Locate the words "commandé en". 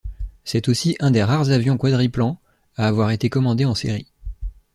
3.29-3.75